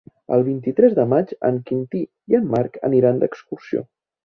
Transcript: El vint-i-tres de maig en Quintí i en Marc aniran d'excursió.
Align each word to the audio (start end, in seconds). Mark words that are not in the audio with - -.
El 0.35 0.43
vint-i-tres 0.45 0.95
de 0.99 1.05
maig 1.11 1.33
en 1.51 1.59
Quintí 1.69 2.03
i 2.33 2.41
en 2.41 2.49
Marc 2.55 2.83
aniran 2.91 3.23
d'excursió. 3.25 3.89